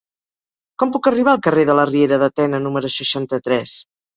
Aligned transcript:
Com 0.83 0.93
puc 0.95 1.09
arribar 1.11 1.35
al 1.37 1.43
carrer 1.49 1.67
de 1.71 1.77
la 1.81 1.85
Riera 1.91 2.21
de 2.25 2.33
Tena 2.41 2.63
número 2.67 2.95
seixanta-tres? 2.99 3.79